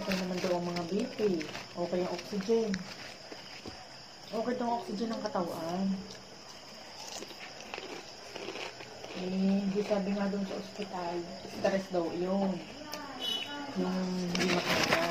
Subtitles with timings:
[0.00, 1.34] okay.
[1.76, 2.70] Okay ang oxygen.
[4.30, 5.84] Okay daw ang oxygen ng katawan.
[9.20, 12.56] Eh, hindi sabi nga doon sa ospital, stress daw yun.
[13.76, 13.98] Yung
[14.32, 15.06] hindi makaya.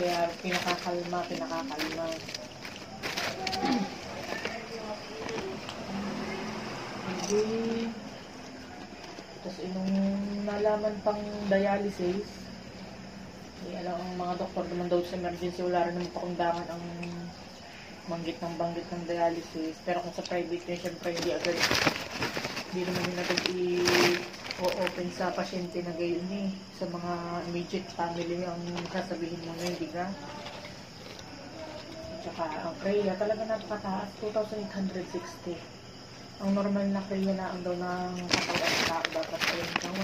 [0.00, 2.06] Kaya pinakakalma, pinakakalma.
[7.06, 7.44] Hindi.
[9.40, 9.94] Tapos inong
[10.44, 12.39] nalaman pang dialysis,
[13.78, 16.82] alam ang mga doktor naman daw sa emergency, wala rin naman pakundangan ang
[18.10, 19.78] manggit ng banggit ng dialysis.
[19.86, 21.54] Pero kung sa private yun, syempre hindi agad,
[22.70, 26.50] hindi naman yun agad i-open sa pasyente na gayon eh.
[26.74, 27.12] Sa mga
[27.52, 30.06] immediate family ang sasabihin mo na hindi ka.
[32.10, 35.54] At saka ang Freya talaga napakataas, 2,860.
[36.40, 39.94] Ang normal na Freya na ang daw ng katawan sa tao dapat ay ng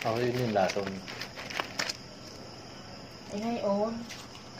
[0.00, 0.06] 100.
[0.06, 0.90] Ako yun yung lason.
[3.34, 3.98] Eh ngayon,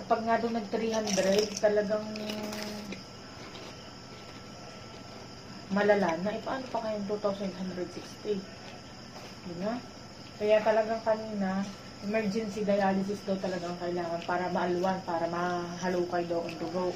[0.02, 2.02] kapag nga doon nag 300, talagang
[5.70, 6.34] malala na.
[6.34, 8.34] Eh paano pa kayong 2,860?
[9.46, 9.78] Di ba?
[10.42, 11.62] Kaya talagang kanina,
[12.02, 16.90] emergency dialysis daw talagang kailangan para maalwan, para mahalukay daw ang dugo.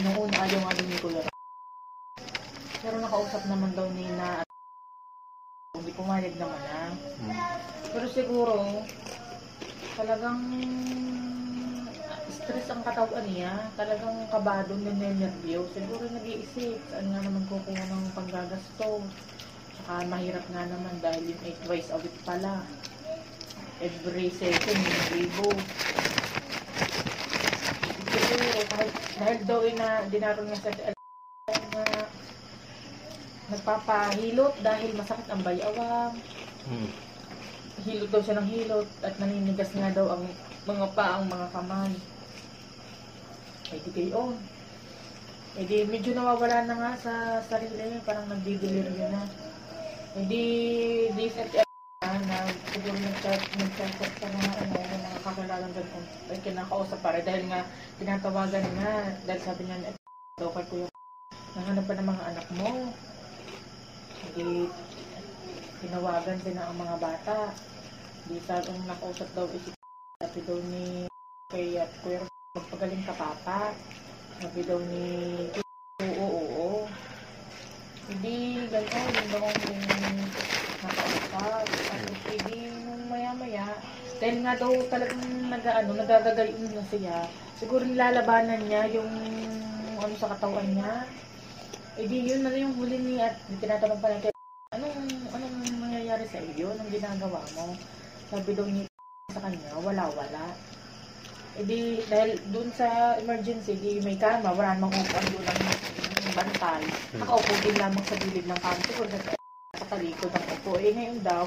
[0.00, 1.28] Anong una ayaw nga din ni Kuya.
[2.80, 4.40] Pero nakausap naman daw ni na
[5.76, 6.92] hindi pumayag naman ah.
[7.20, 7.36] Hmm.
[7.92, 8.56] Pero siguro,
[9.98, 10.40] talagang
[12.30, 13.50] stress ang katawan niya.
[13.74, 15.66] Talagang kabado, ninenervyo.
[15.74, 19.02] Siguro nag-iisip, saan nga naman kukuha ng panggagasto.
[19.82, 22.62] Saka mahirap nga naman dahil yung 8 twice a week pala.
[23.82, 25.50] Every second, yung libo.
[28.06, 30.70] Siguro, kahit, dahil daw na dinaroon niya sa
[31.74, 31.84] na
[33.48, 36.14] nagpapahilot dahil masakit ang bayawang
[36.68, 37.07] Hmm.
[37.86, 40.24] Hilot daw siya ng hilot at naninigas nga daw ang
[40.68, 41.92] mga paang mga kamay.
[43.72, 44.22] Ay di kayo.
[45.58, 47.12] Eh di medyo nawawala na nga sa
[47.42, 49.22] sarili, parang nagdideliryo na.
[50.18, 50.42] Eh di
[51.16, 51.66] DSFR
[52.02, 52.38] na, na
[52.72, 56.04] siguro nag-chat, nag-chat sa mga ano, yung mga kakalalang ganun.
[56.30, 57.60] Ay kinakausap pa rin dahil nga
[57.98, 58.92] tinatawagan nga,
[59.26, 59.96] dahil sabi niya, "Eh,
[60.40, 60.88] daw kay kuya,
[61.56, 62.70] nahanap pa ng mga anak mo.
[64.22, 64.74] Hindi,
[65.80, 67.38] tinawagan din ang mga bata.
[68.28, 69.72] Di ang nakausap daw isip
[70.18, 71.06] sabi daw ni
[71.48, 72.20] kay at kuya
[72.58, 73.72] magpagaling ka papa.
[74.42, 75.06] Sabi daw ni
[76.02, 76.68] oo oo oo.
[78.08, 79.84] Hindi gano'n, yung daw yung
[80.84, 81.66] nakausap.
[81.68, 83.68] At hindi nung maya maya,
[84.18, 87.18] dahil nga daw talagang nag-ano, nagagagayon na siya.
[87.58, 89.10] Siguro nilalabanan niya yung
[89.98, 91.06] ano sa katawan niya.
[91.98, 94.30] Eh di yun na yung huli ni at tinatanong pa natin,
[94.70, 94.94] anong,
[95.34, 95.47] anong
[96.18, 96.66] nangyayari sa iyo?
[96.74, 97.66] Anong ginagawa mo?
[98.26, 98.82] Sabi daw ni
[99.30, 100.44] sa kanya, wala-wala.
[101.58, 105.62] E di, dahil dun sa emergency, di may kama, wala namang upan doon ang
[106.34, 106.82] bantay.
[107.14, 107.22] Hmm.
[107.22, 108.82] Nakaupo din lamang sa gilid ng kama.
[108.90, 109.18] Siguro sa,
[109.78, 110.72] sa talikod ang upo.
[110.82, 111.46] Eh ngayon daw,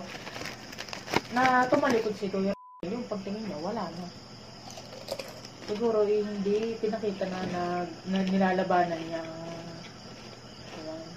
[1.35, 2.55] na tumalikod si Kuya
[2.87, 4.07] yung pagtingin niya, wala na.
[5.67, 7.63] Siguro eh, hindi pinakita na, na,
[8.11, 9.39] na nilalabanan niya ang
[10.81, 11.11] Ayan.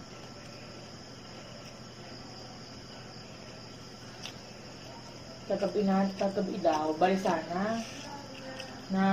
[5.45, 7.77] Kagabi na, kagabi daw, bali sana,
[8.89, 9.05] na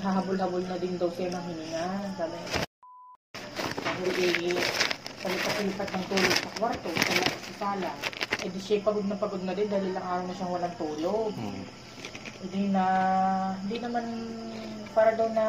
[0.00, 1.88] hahabol-habol na din daw siya ng hininga.
[2.16, 2.64] Sabi niya,
[4.48, 4.56] eh,
[5.20, 7.92] palipat-lipat ng tulog sa kwarto, sa, sa sala.
[8.40, 11.36] Eh di siya pagod na pagod na din dahil ilang araw na siyang walang tulog.
[11.36, 11.62] Hmm.
[12.48, 12.84] Hindi na,
[13.60, 14.04] hindi naman
[14.96, 15.46] para daw na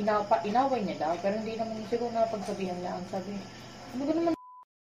[0.00, 3.04] inapa, inaway niya daw, pero hindi naman siguro na pagsabihan lang.
[3.12, 3.36] Sabi,
[3.92, 4.32] ano ba naman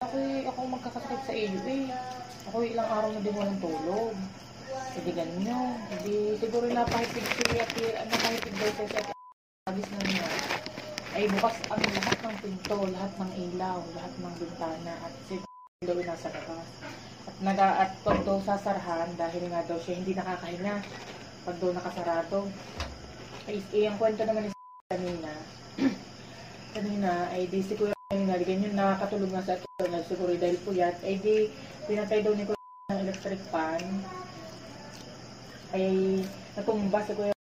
[0.05, 1.89] ako, ako magkakasakit sa iyo eh.
[2.53, 4.13] Ako ilang araw na din walang tulog.
[4.69, 5.73] Hindi ganun yun.
[5.89, 7.71] Hindi, siguro napahitig siya at
[8.05, 9.01] ano daw siya sa
[9.69, 10.27] abis na niya.
[11.09, 15.97] Ay bukas ang lahat ng pinto, lahat ng ilaw, lahat ng bintana at siguro daw
[16.05, 16.67] nasa labas.
[17.25, 20.75] At naga at pag daw sasarahan dahil nga daw siya hindi nakakahinga
[21.47, 22.39] pag daw nakasarado.
[23.49, 24.53] Ay, eh, ang kwento naman ni
[24.85, 25.33] kanina,
[26.77, 31.01] kanina ay di si Kuya kanina, ganyan nakakatulog nga sa ato na siguro dahil puyat,
[31.01, 31.49] ay di
[31.89, 33.81] pinatay daw ni Kuya ng electric fan
[35.69, 36.25] ay
[36.57, 37.35] natumba si Kuya.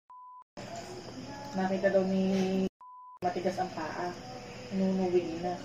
[1.55, 2.67] Nakita daw ni
[3.23, 4.11] matigas ang paa.
[4.75, 5.55] Nunuwing na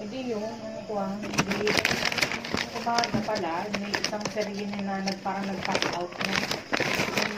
[0.00, 1.70] eh di yun ano ko ang hindi
[2.74, 3.68] kumaga pala.
[3.78, 6.34] May isang sarili na nagparang nag-pass out na.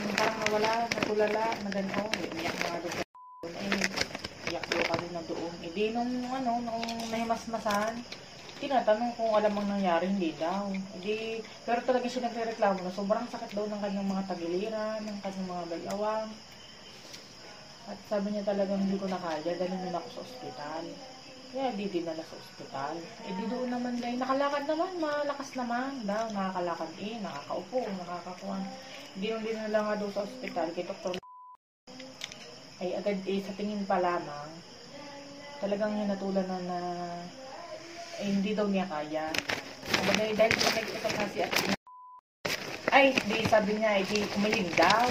[0.07, 3.81] Yung parang nawala natulala na gano'n eh, iyak na nga doon sa doon eh
[4.49, 5.53] iyak daw kami na doon.
[5.61, 8.22] Eh di nung ano nung nahimasmasan
[8.63, 10.71] tinatanong kung alam ang nangyari, hindi daw.
[10.71, 15.49] Hindi, pero talaga siya nagre-reklamo na sobrang sakit daw ng kanyang mga tagiliran, ng kanyang
[15.51, 16.29] mga balawang.
[17.91, 20.85] At sabi niya talagang hindi ko na kaya, dalhin ako sa ospital.
[21.53, 22.95] Kaya di dinala sa ospital.
[23.29, 28.63] Eh di doon naman dahil nakalakad naman, malakas naman daw, nakakalakad eh, nakakaupo, nakakakuhan.
[29.13, 31.15] Hindi nung dinala nga daw sa ospital kay Dr.
[32.83, 34.51] ay agad eh, sa tingin pa lamang,
[35.61, 36.79] talagang hinatulan na na
[38.23, 39.27] eh, hindi daw niya kaya.
[39.99, 41.75] Kumbaga, eh, dahil sa nag-usap na si Ate
[42.93, 45.09] ay, di sabi niya, eh, di umiling daw.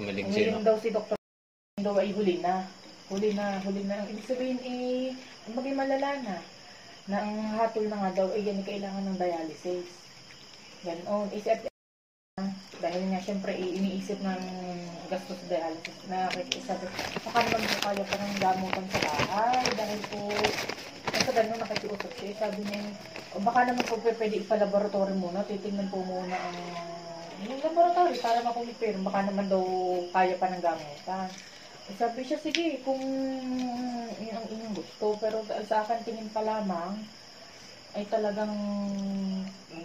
[0.00, 0.64] Umiling Umiling sino?
[0.64, 1.14] daw si Dr.
[1.78, 2.64] daw ay huli na.
[3.12, 4.08] Huli na, huli na.
[4.08, 5.12] Ibig sabihin, eh,
[5.52, 6.36] maging malala na.
[7.04, 9.86] Na ang hatol na nga daw, eh, yan, kailangan ng dialysis.
[10.82, 11.28] Ganon.
[11.36, 11.52] Eh, si
[12.84, 14.42] dahil nga, syempre, iniisip ng
[15.08, 16.28] gastos sa dialysis na
[16.68, 16.84] sabi,
[17.24, 20.20] baka naman po kaya pa ng gamutan sa bahay dahil po,
[21.16, 22.82] nasa ganun nakikiusap siya, sabi niya,
[23.32, 26.56] o baka naman po pwede ipa-laboratory muna, titingnan po muna ang
[27.48, 29.64] yung laboratory para makumpir, baka naman daw
[30.12, 31.28] kaya pa ng gamutan.
[31.96, 33.00] Sabi siya, sige, kung
[34.20, 37.00] yun ang inyong gusto, pero sa akin tingin pa lamang,
[37.96, 38.52] ay talagang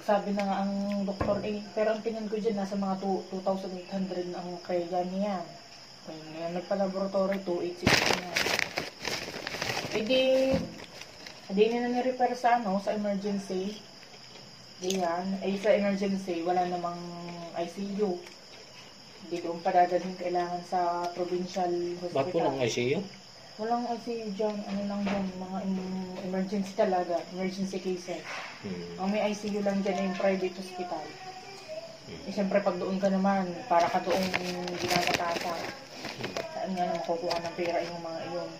[0.04, 4.34] sabi na nga ang doktor eh, pero ang tingin ko dyan nasa mga two- 2,800
[4.36, 5.44] ang kaya niya.
[6.06, 8.32] Kaya nga nagpa-laboratory 286 na.
[9.90, 10.22] Eh di,
[11.50, 13.78] di na na-repair sa ano, sa emergency.
[14.80, 17.00] Diyan, ay sa emergency, wala namang
[17.60, 18.16] ICU.
[19.28, 21.68] Hindi doon padadalhin kailangan sa provincial
[22.00, 22.32] Ba't hospital.
[22.32, 23.00] po ng ICU?
[23.60, 28.24] Walang ICU dyan, ano lang dyan, mga em- emergency talaga, emergency cases.
[28.64, 28.82] Hmm.
[29.04, 31.06] Ang may ICU lang dyan ay yung private hospital.
[32.08, 32.20] Hmm.
[32.28, 34.24] Eh, siyempre, pag doon ka naman, para ka doon
[34.84, 35.62] ginagatasan.
[36.56, 38.52] Saan nga naman kukuha ng pera yung mga iyon.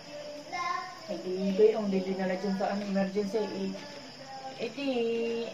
[1.10, 1.18] Eh,
[1.58, 3.70] di, ang di dinala dyan sa ano, emergency, eh,
[4.64, 4.88] eh, di,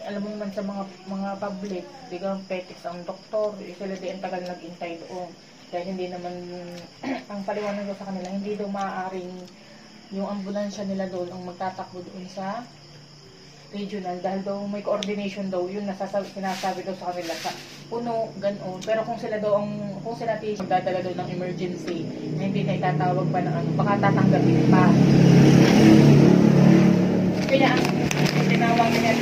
[0.07, 0.83] alam mo naman sa mga
[1.15, 5.29] mga public, di ka petics ang doktor, eh, sila di ang tagal nag-intay doon.
[5.67, 6.33] Dahil hindi naman,
[7.31, 9.31] ang paliwanag ko sa kanila, hindi daw maaaring
[10.15, 12.63] yung ambulansya nila doon ang magtatakbo doon sa
[13.75, 17.51] regional dahil daw may coordination daw yun nasasabi sinasabi daw sa kanila sa
[17.91, 18.79] puno ganoon.
[18.79, 22.07] Pero kung sila daw ang kung sila tiyo magdadala daw ng emergency
[22.39, 24.83] na hindi na itatawag pa ng ano baka tatanggapin pa.
[27.51, 29.13] Kaya ang tinawag niya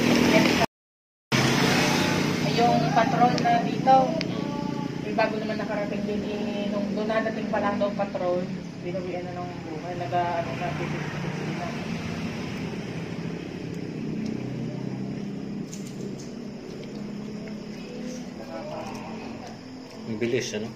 [2.45, 3.95] ay yung patrol na dito
[5.04, 8.43] may bago naman nakarating din eh, nung doon nadating pa lang daw patrol
[8.83, 11.67] binawian na ng buhay naga ano na na
[20.05, 20.69] Mabilis, ano?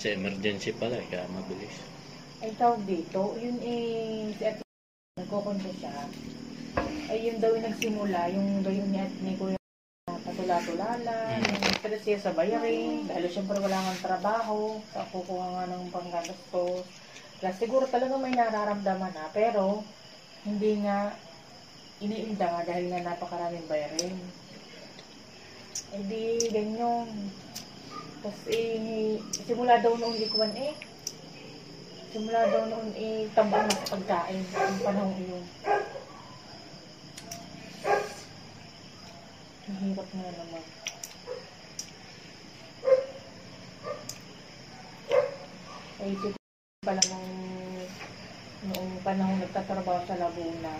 [0.00, 1.76] Sa emergency pala, eh, kaya mabilis.
[2.40, 4.64] ay tawag dito, yun eh, si Ate
[5.20, 5.92] nagkukunto siya,
[7.12, 9.60] ay yun daw yung nagsimula, yung daw yung ni Ate ni Kuya
[10.08, 11.59] patula-tulala, Mm.
[11.90, 16.86] Stress siya sa bayarin, dahil syempre wala nga trabaho, sa kukuha nga ng panggastos.
[17.42, 19.82] Kaya siguro talaga may nararamdaman na, pero
[20.46, 21.18] hindi nga
[21.98, 24.14] iniinda nga dahil nga napakaraming bayarin.
[25.90, 27.10] Eh di, ganyan.
[28.46, 29.18] Eh,
[29.50, 30.78] simula daw noong likuan eh,
[32.14, 34.46] Simula daw noon eh, tambang na sa pagkain.
[34.46, 35.44] Ang panahon iyon.
[39.70, 40.64] Mahirap nga naman.
[46.00, 46.32] Ay, ito
[46.80, 47.28] pala nung
[48.72, 50.74] noong panahon nagtatrabaho sa Laguna.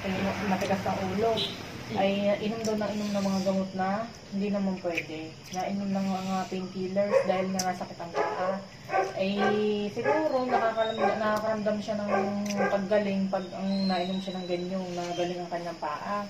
[0.00, 0.12] Ay,
[0.48, 1.36] matigas ang ulo.
[1.96, 5.32] Ay, inom daw ng inom ng mga gamot na hindi naman pwede.
[5.56, 8.60] Nainom ng mga painkillers dahil nga nasakit ang paa
[9.16, 9.30] ay
[9.92, 12.12] siguro nakakaramdam, nakakaramdam siya ng
[12.68, 16.28] paggaling pag ang nainom siya ng ganyan, nagaling ang kanyang paa.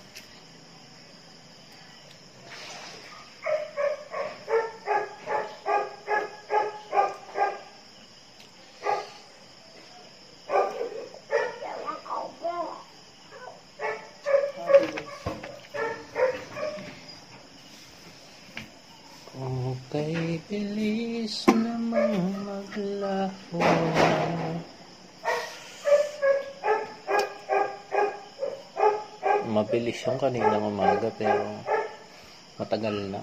[14.59, 15.09] Mabilis.
[19.89, 23.63] Okay, bilis namang maglaho.
[29.69, 31.45] Mabilis yung kaninang umaga pero
[32.57, 33.21] matagal na.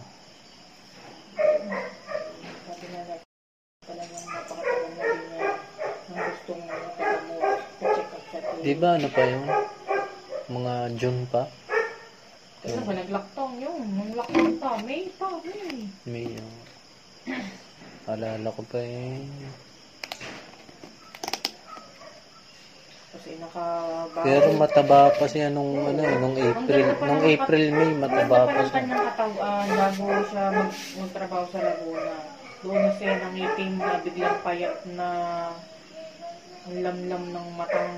[8.62, 9.42] Di ba ano pa yun?
[10.54, 11.50] Mga June pa?
[12.62, 13.82] Kasi ba nag-lockdown yun?
[13.98, 15.90] Nung lockdown pa, May pa, May.
[16.06, 19.18] May uh, alala ko pa eh.
[23.16, 23.40] Kasi.
[24.28, 28.76] Pero mataba pa siya nung ano, nung April, nung April May mataba pa Ang siya.
[28.76, 32.16] kanyang katawan, bago siya mag, magtrabaho sa Laguna.
[32.60, 35.08] Doon na siya nangitim na biglang payat na
[36.66, 37.96] ang lamlam ng matang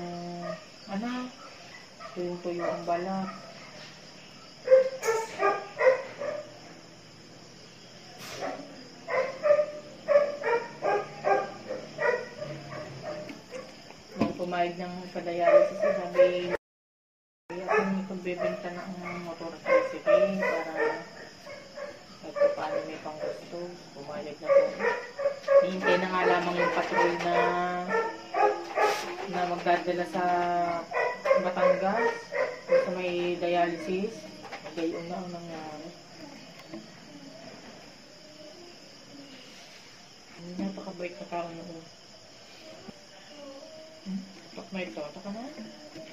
[0.86, 1.10] ano,
[2.14, 3.47] tuyong-tuyo ang balat.
[14.58, 16.50] Pumayag ng padialysis, sabi
[17.46, 20.74] kaya kung kung bebenta na ang motor sa tricycle para
[22.18, 24.62] kahit pa paano may pang gusto, pumayag na po.
[25.62, 27.36] Hihintay na nga lamang yung patrol na
[29.30, 30.24] na magdadala sa
[31.38, 32.18] Batangas
[32.66, 34.26] sa may dialysis.
[34.74, 35.88] Gayon na ang nangyari.
[40.58, 41.46] Napakabait na tao
[44.72, 44.80] noon.
[44.80, 44.94] Hmm?
[44.94, 45.02] Tak na ito.
[45.14, 46.07] Taka na.